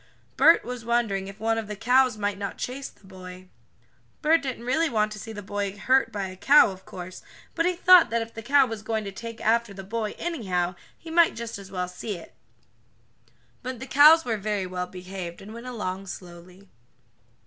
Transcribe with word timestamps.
Bert 0.35 0.65
was 0.65 0.83
wondering 0.83 1.27
if 1.27 1.39
one 1.39 1.59
of 1.59 1.67
the 1.67 1.75
cows 1.75 2.17
might 2.17 2.39
not 2.39 2.57
chase 2.57 2.89
the 2.89 3.05
boy. 3.05 3.49
Bert 4.23 4.41
didn't 4.41 4.65
really 4.65 4.89
want 4.89 5.11
to 5.11 5.19
see 5.19 5.31
the 5.31 5.43
boy 5.43 5.77
hurt 5.77 6.11
by 6.11 6.25
a 6.25 6.35
cow, 6.35 6.71
of 6.71 6.85
course, 6.87 7.21
but 7.53 7.67
he 7.67 7.75
thought 7.75 8.09
that 8.09 8.23
if 8.23 8.33
the 8.33 8.41
cow 8.41 8.65
was 8.65 8.81
going 8.81 9.03
to 9.03 9.11
take 9.11 9.39
after 9.41 9.75
the 9.75 9.83
boy, 9.83 10.15
anyhow, 10.17 10.73
he 10.97 11.11
might 11.11 11.35
just 11.35 11.59
as 11.59 11.69
well 11.69 11.87
see 11.87 12.17
it. 12.17 12.33
But 13.61 13.79
the 13.79 13.85
cows 13.85 14.25
were 14.25 14.37
very 14.37 14.65
well 14.65 14.87
behaved, 14.87 15.39
and 15.39 15.53
went 15.53 15.67
along 15.67 16.07
slowly. 16.07 16.67